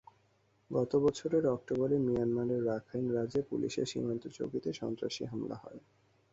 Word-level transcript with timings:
গত 0.71 0.91
বছরের 0.97 1.43
অক্টোবরে 1.47 1.97
মিয়ানমারের 1.99 2.61
রাখাইন 2.65 3.05
রাজ্যে 3.11 3.41
পুলিশের 3.49 3.89
সীমান্তচৌকিতে 3.91 4.69
সন্ত্রাসী 4.73 5.23
হামলা 5.25 5.57
হয়। 5.63 5.81